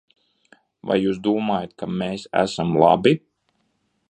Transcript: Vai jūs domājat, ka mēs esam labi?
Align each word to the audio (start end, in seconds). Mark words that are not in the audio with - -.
Vai 0.91 0.97
jūs 1.01 1.19
domājat, 1.29 1.77
ka 1.83 1.91
mēs 2.01 2.27
esam 2.45 2.77
labi? 2.85 3.17